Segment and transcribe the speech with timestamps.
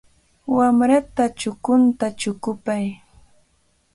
[0.55, 2.85] Wamrata chukunta chukupay.